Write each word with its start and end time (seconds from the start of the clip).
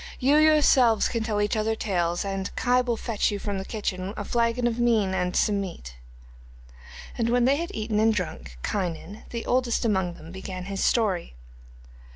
You 0.19 0.37
yourselves 0.37 1.07
can 1.07 1.21
tell 1.21 1.39
each 1.39 1.55
other 1.55 1.75
tales, 1.75 2.25
and 2.25 2.49
Kai 2.55 2.81
will 2.81 2.97
fetch 2.97 3.29
you 3.29 3.37
from 3.37 3.59
the 3.59 3.63
kitchen 3.63 4.15
a 4.17 4.25
flagon 4.25 4.65
of 4.65 4.79
mean 4.79 5.13
and 5.13 5.35
some 5.35 5.61
meat.' 5.61 5.93
And 7.19 7.29
when 7.29 7.45
they 7.45 7.57
had 7.57 7.69
eaten 7.75 7.99
and 7.99 8.11
drunk, 8.11 8.57
Kynon, 8.63 9.25
the 9.29 9.45
oldest 9.45 9.85
among 9.85 10.15
them, 10.15 10.31
began 10.31 10.65
his 10.65 10.83
story. 10.83 11.35